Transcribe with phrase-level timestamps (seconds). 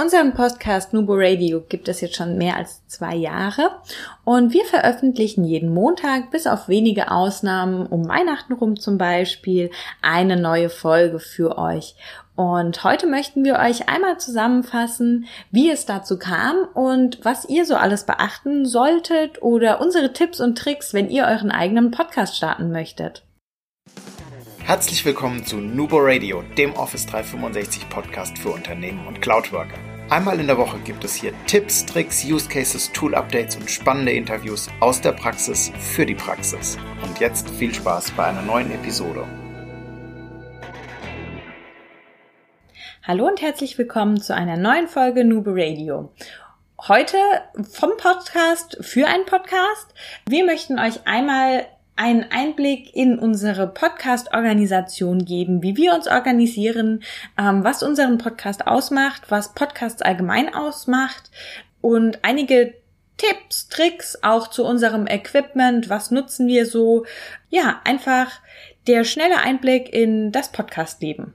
[0.00, 3.72] Unseren Podcast Nubo Radio gibt es jetzt schon mehr als zwei Jahre
[4.22, 10.36] und wir veröffentlichen jeden Montag bis auf wenige Ausnahmen um Weihnachten rum zum Beispiel eine
[10.36, 11.96] neue Folge für euch.
[12.36, 17.74] Und heute möchten wir euch einmal zusammenfassen, wie es dazu kam und was ihr so
[17.74, 23.24] alles beachten solltet oder unsere Tipps und Tricks, wenn ihr euren eigenen Podcast starten möchtet.
[24.60, 29.87] Herzlich willkommen zu Nubo Radio, dem Office 365 Podcast für Unternehmen und Cloudworker.
[30.10, 34.10] Einmal in der Woche gibt es hier Tipps, Tricks, Use Cases, Tool Updates und spannende
[34.12, 36.78] Interviews aus der Praxis für die Praxis.
[37.02, 39.26] Und jetzt viel Spaß bei einer neuen Episode.
[43.02, 46.10] Hallo und herzlich willkommen zu einer neuen Folge Nubo Radio.
[46.80, 47.18] Heute
[47.70, 49.92] vom Podcast für einen Podcast.
[50.26, 51.66] Wir möchten euch einmal
[51.98, 57.02] einen Einblick in unsere Podcast-Organisation geben, wie wir uns organisieren,
[57.36, 61.30] ähm, was unseren Podcast ausmacht, was Podcasts allgemein ausmacht
[61.80, 62.74] und einige
[63.16, 67.04] Tipps, Tricks auch zu unserem Equipment, was nutzen wir so.
[67.50, 68.30] Ja, einfach
[68.86, 71.34] der schnelle Einblick in das Podcast-Leben.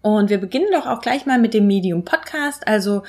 [0.00, 2.66] Und wir beginnen doch auch gleich mal mit dem Medium Podcast.
[2.66, 3.02] Also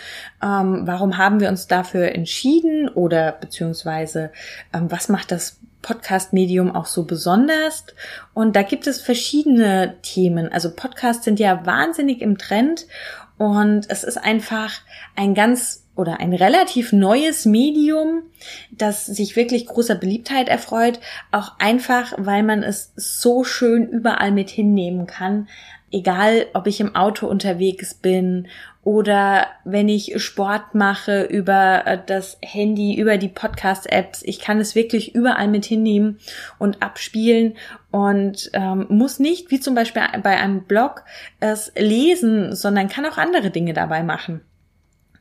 [0.44, 4.32] ähm, warum haben wir uns dafür entschieden oder beziehungsweise
[4.74, 7.86] ähm, was macht das Podcast-Medium auch so besonders.
[8.34, 10.52] Und da gibt es verschiedene Themen.
[10.52, 12.88] Also Podcasts sind ja wahnsinnig im Trend
[13.38, 14.74] und es ist einfach
[15.16, 18.24] ein ganz oder ein relativ neues Medium,
[18.72, 21.00] das sich wirklich großer Beliebtheit erfreut,
[21.32, 25.48] auch einfach, weil man es so schön überall mit hinnehmen kann.
[25.90, 28.48] Egal, ob ich im Auto unterwegs bin
[28.88, 34.24] oder wenn ich Sport mache über äh, das Handy, über die Podcast-Apps.
[34.24, 36.20] Ich kann es wirklich überall mit hinnehmen
[36.58, 37.58] und abspielen
[37.92, 41.04] und ähm, muss nicht, wie zum Beispiel bei einem Blog,
[41.42, 44.40] es lesen, sondern kann auch andere Dinge dabei machen.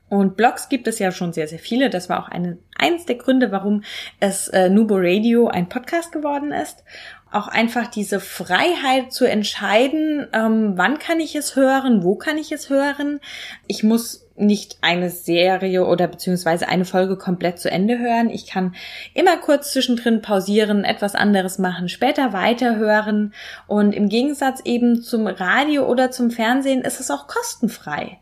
[0.08, 1.90] Und Blogs gibt es ja schon sehr, sehr viele.
[1.90, 3.82] Das war auch eine, eins der Gründe, warum
[4.20, 6.84] es äh, Nubo Radio ein Podcast geworden ist
[7.32, 12.52] auch einfach diese Freiheit zu entscheiden, ähm, wann kann ich es hören, wo kann ich
[12.52, 13.20] es hören.
[13.66, 18.30] Ich muss nicht eine Serie oder beziehungsweise eine Folge komplett zu Ende hören.
[18.30, 18.74] Ich kann
[19.14, 23.34] immer kurz zwischendrin pausieren, etwas anderes machen, später weiterhören.
[23.66, 28.18] Und im Gegensatz eben zum Radio oder zum Fernsehen ist es auch kostenfrei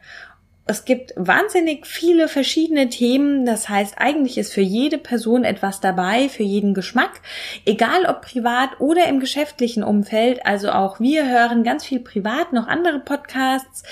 [0.66, 3.44] es gibt wahnsinnig viele verschiedene Themen.
[3.44, 7.20] Das heißt, eigentlich ist für jede Person etwas dabei, für jeden Geschmack,
[7.66, 10.46] egal ob privat oder im geschäftlichen Umfeld.
[10.46, 13.82] Also auch wir hören ganz viel privat noch andere Podcasts,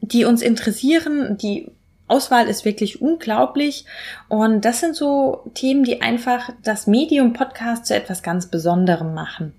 [0.00, 1.68] die uns interessieren, die
[2.06, 3.84] Auswahl ist wirklich unglaublich.
[4.28, 9.54] Und das sind so Themen, die einfach das Medium Podcast zu etwas ganz Besonderem machen.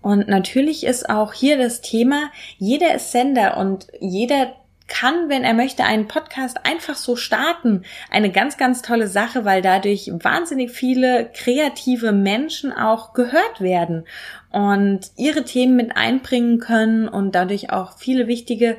[0.00, 4.54] Und natürlich ist auch hier das Thema, jeder ist Sender und jeder
[4.90, 7.84] kann, wenn er möchte, einen Podcast einfach so starten.
[8.10, 14.04] Eine ganz, ganz tolle Sache, weil dadurch wahnsinnig viele kreative Menschen auch gehört werden
[14.50, 18.76] und ihre Themen mit einbringen können und dadurch auch viele wichtige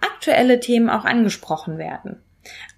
[0.00, 2.22] aktuelle Themen auch angesprochen werden.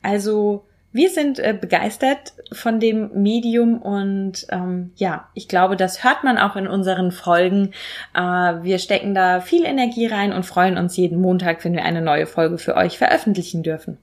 [0.03, 6.25] Also wir sind äh, begeistert von dem Medium und ähm, ja, ich glaube, das hört
[6.25, 7.73] man auch in unseren Folgen.
[8.15, 12.03] Äh, wir stecken da viel Energie rein und freuen uns jeden Montag, wenn wir eine
[12.03, 13.99] neue Folge für euch veröffentlichen dürfen.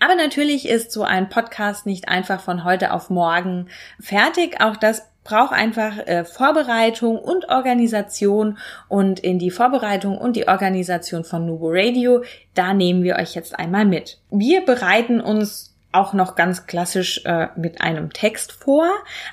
[0.00, 4.60] Aber natürlich ist so ein Podcast nicht einfach von heute auf morgen fertig.
[4.60, 8.56] Auch das braucht einfach äh, Vorbereitung und Organisation
[8.88, 12.24] und in die Vorbereitung und die Organisation von Nubo Radio,
[12.54, 14.18] da nehmen wir euch jetzt einmal mit.
[14.30, 18.88] Wir bereiten uns auch noch ganz klassisch äh, mit einem Text vor.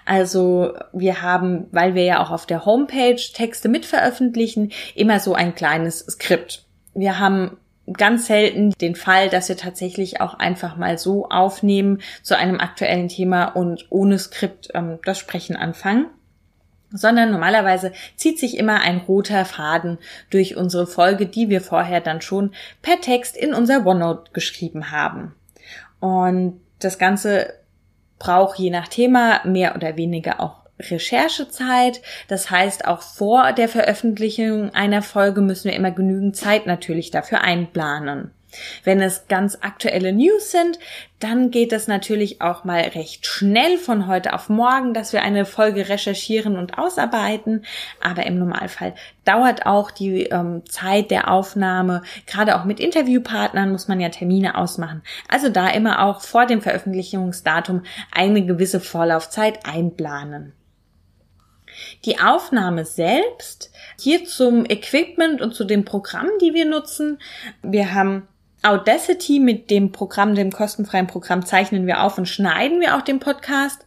[0.06, 5.56] Also wir haben, weil wir ja auch auf der Homepage Texte mitveröffentlichen, immer so ein
[5.56, 6.66] kleines Skript.
[6.94, 7.58] Wir haben
[7.94, 13.08] ganz selten den Fall, dass wir tatsächlich auch einfach mal so aufnehmen zu einem aktuellen
[13.08, 16.08] Thema und ohne Skript ähm, das Sprechen anfangen
[16.92, 19.98] sondern normalerweise zieht sich immer ein roter Faden
[20.30, 25.36] durch unsere Folge, die wir vorher dann schon per Text in unser OneNote geschrieben haben.
[26.00, 27.54] Und das Ganze
[28.20, 32.02] braucht je nach Thema mehr oder weniger auch Recherchezeit.
[32.28, 37.42] Das heißt, auch vor der Veröffentlichung einer Folge müssen wir immer genügend Zeit natürlich dafür
[37.42, 38.32] einplanen.
[38.84, 40.80] Wenn es ganz aktuelle News sind,
[41.20, 45.46] dann geht es natürlich auch mal recht schnell von heute auf morgen, dass wir eine
[45.46, 47.66] Folge recherchieren und ausarbeiten.
[48.02, 48.94] Aber im Normalfall
[49.24, 54.56] dauert auch die ähm, Zeit der Aufnahme, gerade auch mit Interviewpartnern muss man ja Termine
[54.56, 55.02] ausmachen.
[55.28, 60.54] Also da immer auch vor dem Veröffentlichungsdatum eine gewisse Vorlaufzeit einplanen.
[62.06, 67.20] Die Aufnahme selbst, hier zum Equipment und zu den Programmen, die wir nutzen.
[67.62, 68.28] Wir haben
[68.64, 73.20] Audacity mit dem Programm, dem kostenfreien Programm, zeichnen wir auf und schneiden wir auch den
[73.20, 73.86] Podcast.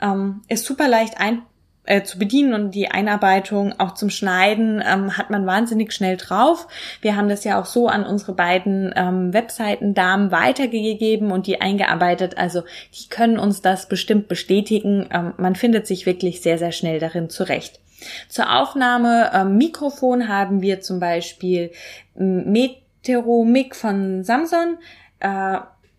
[0.00, 1.42] Ähm, ist super leicht ein,
[1.88, 6.68] äh, zu bedienen und die Einarbeitung auch zum Schneiden ähm, hat man wahnsinnig schnell drauf.
[7.00, 12.36] Wir haben das ja auch so an unsere beiden ähm, Webseiten-Damen weitergegeben und die eingearbeitet.
[12.36, 12.62] Also
[12.94, 15.08] die können uns das bestimmt bestätigen.
[15.10, 17.80] Ähm, man findet sich wirklich sehr, sehr schnell darin zurecht.
[18.28, 21.72] Zur Aufnahme ähm, Mikrofon haben wir zum Beispiel
[22.14, 24.76] Meteromic von Samsung.
[25.20, 25.58] Äh,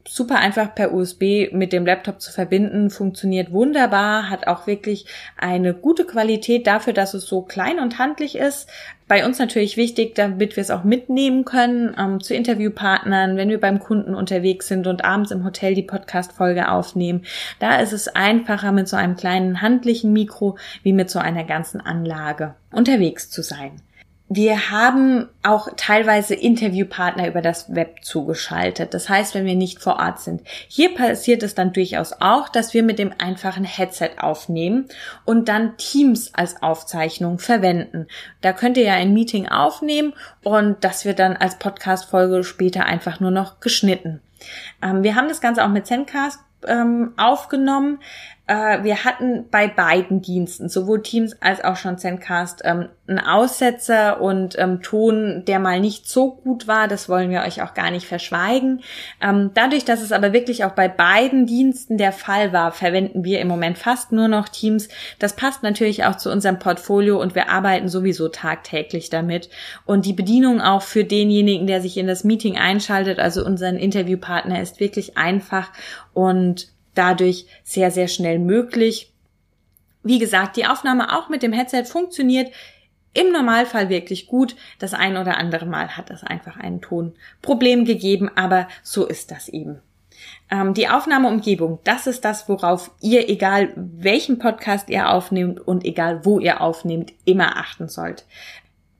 [0.10, 5.06] super einfach per USB mit dem Laptop zu verbinden, funktioniert wunderbar, hat auch wirklich
[5.38, 8.68] eine gute Qualität dafür, dass es so klein und handlich ist.
[9.08, 13.60] Bei uns natürlich wichtig, damit wir es auch mitnehmen können ähm, zu Interviewpartnern, wenn wir
[13.60, 17.24] beim Kunden unterwegs sind und abends im Hotel die Podcast-Folge aufnehmen.
[17.60, 21.82] Da ist es einfacher, mit so einem kleinen handlichen Mikro wie mit so einer ganzen
[21.82, 23.82] Anlage unterwegs zu sein.
[24.32, 28.94] Wir haben auch teilweise Interviewpartner über das Web zugeschaltet.
[28.94, 30.42] Das heißt, wenn wir nicht vor Ort sind.
[30.68, 34.88] Hier passiert es dann durchaus auch, dass wir mit dem einfachen Headset aufnehmen
[35.26, 38.06] und dann Teams als Aufzeichnung verwenden.
[38.42, 43.20] Da könnt ihr ja ein Meeting aufnehmen und das wird dann als Podcast-Folge später einfach
[43.20, 44.22] nur noch geschnitten.
[44.84, 48.00] Ähm, wir haben das Ganze auch mit Zencast ähm, aufgenommen.
[48.50, 54.20] Äh, wir hatten bei beiden Diensten, sowohl Teams als auch schon Zencast, ähm, einen Aussetzer
[54.22, 56.88] und ähm, Ton, der mal nicht so gut war.
[56.88, 58.82] Das wollen wir euch auch gar nicht verschweigen.
[59.22, 63.40] Ähm, dadurch, dass es aber wirklich auch bei beiden Diensten der Fall war, verwenden wir
[63.40, 64.90] im Moment fast nur noch Teams.
[65.20, 69.52] Das passt natürlich auch zu unserem Portfolio und wir arbeiten sowieso tagtäglich damit.
[69.86, 74.60] Und die Bedienung auch für denjenigen, der sich in das Meeting einschaltet, also unseren Interviewpartner,
[74.60, 75.72] ist wirklich einfach
[76.16, 79.14] und dadurch sehr, sehr schnell möglich.
[80.04, 82.52] Wie gesagt, die Aufnahme auch mit dem Headset funktioniert
[83.14, 84.56] im Normalfall wirklich gut.
[84.78, 89.50] Das ein oder andere Mal hat es einfach ein Tonproblem gegeben, aber so ist das
[89.50, 89.80] eben.
[90.52, 96.26] Ähm, die Aufnahmeumgebung, das ist das, worauf ihr, egal welchen Podcast ihr aufnehmt und egal
[96.26, 98.26] wo ihr aufnehmt, immer achten sollt.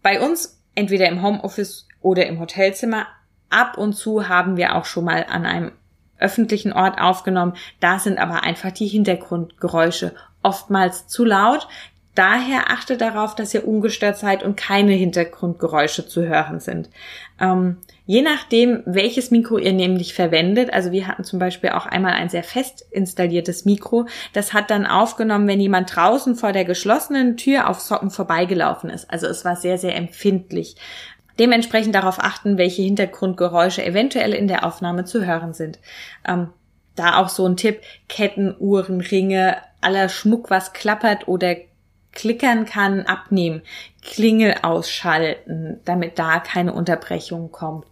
[0.02, 3.08] Bei uns, entweder im Homeoffice oder im Hotelzimmer,
[3.50, 5.72] ab und zu haben wir auch schon mal an einem
[6.20, 7.54] öffentlichen Ort aufgenommen.
[7.80, 10.14] Da sind aber einfach die Hintergrundgeräusche
[10.44, 11.68] oftmals zu laut.
[12.16, 16.90] Daher achtet darauf, dass ihr ungestört seid und keine Hintergrundgeräusche zu hören sind.
[17.40, 22.14] Ähm, je nachdem, welches Mikro ihr nämlich verwendet, also wir hatten zum Beispiel auch einmal
[22.14, 27.38] ein sehr fest installiertes Mikro, das hat dann aufgenommen, wenn jemand draußen vor der geschlossenen
[27.38, 29.10] Tür auf Socken vorbeigelaufen ist.
[29.10, 30.76] Also es war sehr, sehr empfindlich.
[31.40, 35.80] Dementsprechend darauf achten, welche Hintergrundgeräusche eventuell in der Aufnahme zu hören sind.
[36.28, 36.50] Ähm,
[36.96, 41.56] da auch so ein Tipp, Ketten, Uhren, Ringe, aller Schmuck, was klappert oder
[42.12, 43.62] klickern kann, abnehmen,
[44.02, 47.86] Klingel ausschalten, damit da keine Unterbrechung kommt.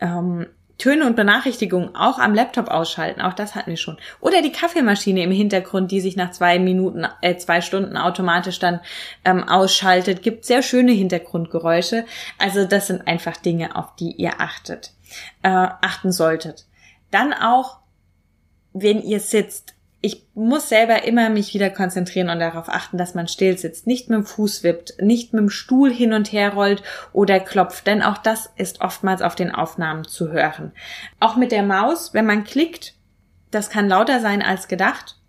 [0.00, 0.46] Ähm,
[0.78, 3.98] Töne und Benachrichtigungen auch am Laptop ausschalten, auch das hatten wir schon.
[4.20, 8.80] Oder die Kaffeemaschine im Hintergrund, die sich nach zwei Minuten, äh, zwei Stunden automatisch dann
[9.24, 12.04] ähm, ausschaltet, gibt sehr schöne Hintergrundgeräusche.
[12.38, 14.92] Also das sind einfach Dinge, auf die ihr achtet,
[15.42, 16.66] äh, achten solltet.
[17.10, 17.78] Dann auch,
[18.72, 23.28] wenn ihr sitzt, ich muss selber immer mich wieder konzentrieren und darauf achten, dass man
[23.28, 26.82] still sitzt, nicht mit dem Fuß wippt, nicht mit dem Stuhl hin und her rollt
[27.12, 30.72] oder klopft, denn auch das ist oftmals auf den Aufnahmen zu hören.
[31.20, 32.94] Auch mit der Maus, wenn man klickt,
[33.52, 35.20] das kann lauter sein als gedacht.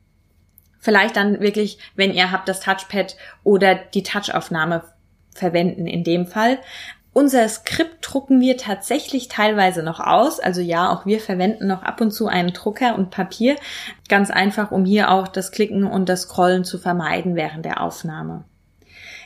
[0.79, 4.83] Vielleicht dann wirklich, wenn ihr habt das Touchpad oder die Touchaufnahme
[5.35, 6.57] verwenden in dem Fall.
[7.13, 10.39] Unser Skript drucken wir tatsächlich teilweise noch aus.
[10.39, 13.55] Also ja, auch wir verwenden noch ab und zu einen Drucker und Papier.
[14.09, 18.45] Ganz einfach, um hier auch das Klicken und das Scrollen zu vermeiden während der Aufnahme.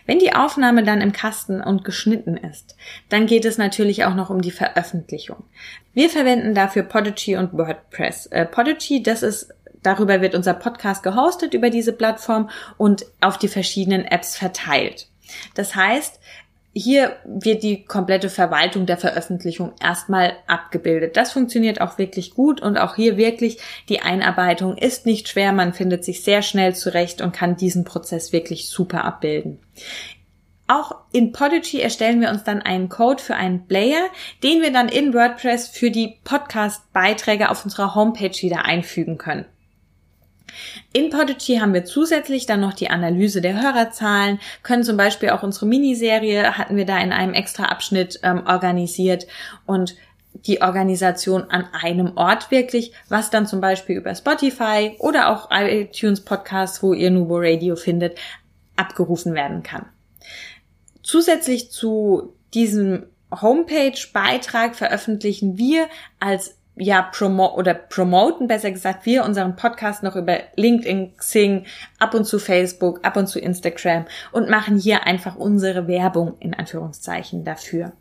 [0.05, 2.75] Wenn die Aufnahme dann im Kasten und geschnitten ist,
[3.09, 5.43] dann geht es natürlich auch noch um die Veröffentlichung.
[5.93, 8.27] Wir verwenden dafür Podigy und WordPress.
[8.27, 9.53] Äh, Podigy, das ist
[9.83, 15.07] Darüber wird unser Podcast gehostet über diese Plattform und auf die verschiedenen Apps verteilt.
[15.55, 16.19] Das heißt,
[16.77, 21.17] hier wird die komplette Verwaltung der Veröffentlichung erstmal abgebildet.
[21.17, 23.57] Das funktioniert auch wirklich gut und auch hier wirklich
[23.89, 25.53] die Einarbeitung ist nicht schwer.
[25.53, 29.59] Man findet sich sehr schnell zurecht und kann diesen Prozess wirklich super abbilden.
[30.67, 34.09] Auch in Podigy erstellen wir uns dann einen Code für einen Player,
[34.43, 39.45] den wir dann in WordPress für die Podcast-Beiträge auf unserer Homepage wieder einfügen können.
[40.93, 45.43] In Podigy haben wir zusätzlich dann noch die Analyse der Hörerzahlen, können zum Beispiel auch
[45.43, 49.27] unsere Miniserie hatten wir da in einem extra Abschnitt ähm, organisiert
[49.65, 49.95] und
[50.45, 56.21] die Organisation an einem Ort wirklich, was dann zum Beispiel über Spotify oder auch iTunes
[56.21, 58.17] Podcasts, wo ihr Nubo Radio findet,
[58.75, 59.85] abgerufen werden kann.
[61.01, 65.87] Zusätzlich zu diesem Homepage-Beitrag veröffentlichen wir
[66.19, 71.65] als ja, promo oder promoten, besser gesagt, wir unseren Podcast noch über LinkedIn, Xing,
[71.99, 76.53] ab und zu Facebook, ab und zu Instagram und machen hier einfach unsere Werbung in
[76.53, 77.93] Anführungszeichen dafür.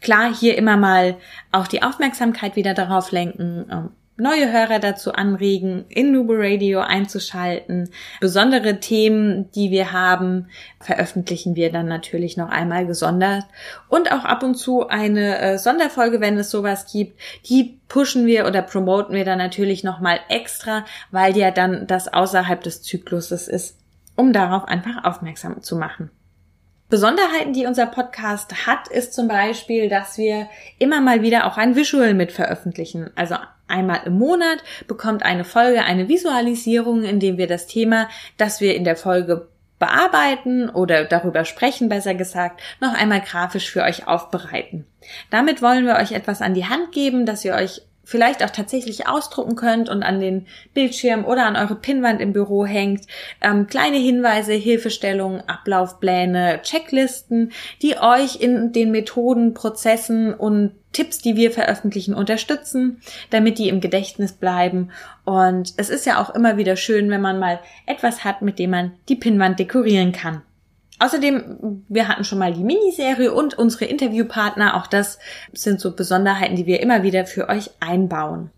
[0.00, 1.16] Klar, hier immer mal
[1.50, 7.90] auch die Aufmerksamkeit wieder darauf lenken, ähm, neue Hörer dazu anregen, in Nubo Radio einzuschalten.
[8.20, 10.48] Besondere Themen, die wir haben,
[10.80, 13.44] veröffentlichen wir dann natürlich noch einmal gesondert.
[13.88, 18.46] Und auch ab und zu eine äh, Sonderfolge, wenn es sowas gibt, die pushen wir
[18.46, 23.78] oder promoten wir dann natürlich nochmal extra, weil ja dann das außerhalb des Zykluses ist,
[24.16, 26.10] um darauf einfach aufmerksam zu machen.
[26.90, 30.48] Besonderheiten, die unser Podcast hat, ist zum Beispiel, dass wir
[30.78, 33.10] immer mal wieder auch ein Visual mit veröffentlichen.
[33.14, 33.36] Also
[33.68, 38.74] einmal im Monat bekommt eine Folge eine Visualisierung, in dem wir das Thema, das wir
[38.74, 39.48] in der Folge
[39.78, 44.86] bearbeiten oder darüber sprechen, besser gesagt, noch einmal grafisch für euch aufbereiten.
[45.30, 49.06] Damit wollen wir euch etwas an die Hand geben, dass ihr euch vielleicht auch tatsächlich
[49.06, 53.02] ausdrucken könnt und an den Bildschirm oder an eure Pinnwand im Büro hängt.
[53.42, 61.36] Ähm, kleine Hinweise, Hilfestellungen, Ablaufpläne, Checklisten, die euch in den Methoden, Prozessen und Tipps, die
[61.36, 64.90] wir veröffentlichen, unterstützen, damit die im Gedächtnis bleiben.
[65.26, 68.70] Und es ist ja auch immer wieder schön, wenn man mal etwas hat, mit dem
[68.70, 70.40] man die Pinnwand dekorieren kann.
[70.98, 74.76] Außerdem, wir hatten schon mal die Miniserie und unsere Interviewpartner.
[74.76, 75.18] Auch das
[75.52, 78.50] sind so Besonderheiten, die wir immer wieder für euch einbauen.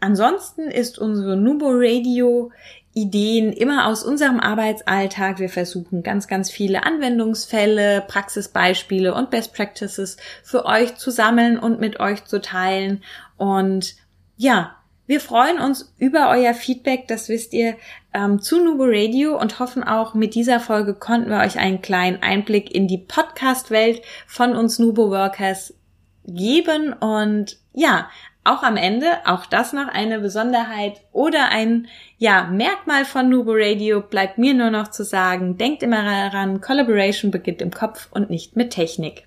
[0.00, 2.50] Ansonsten ist unsere Nubo Radio
[2.92, 5.38] Ideen immer aus unserem Arbeitsalltag.
[5.38, 11.80] Wir versuchen ganz, ganz viele Anwendungsfälle, Praxisbeispiele und Best Practices für euch zu sammeln und
[11.80, 13.02] mit euch zu teilen.
[13.36, 13.94] Und
[14.36, 14.76] ja,
[15.10, 17.74] wir freuen uns über euer Feedback, das wisst ihr,
[18.14, 22.22] ähm, zu Nubo Radio und hoffen auch, mit dieser Folge konnten wir euch einen kleinen
[22.22, 25.74] Einblick in die Podcast-Welt von uns Nubo Workers
[26.24, 26.92] geben.
[26.92, 28.08] Und ja,
[28.44, 31.88] auch am Ende, auch das noch eine Besonderheit oder ein
[32.18, 37.32] ja, Merkmal von Nubo Radio bleibt mir nur noch zu sagen, denkt immer daran, Collaboration
[37.32, 39.26] beginnt im Kopf und nicht mit Technik.